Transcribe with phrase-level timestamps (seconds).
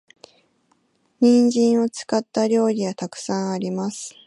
[1.19, 4.15] 人参を使った料理は沢山あります。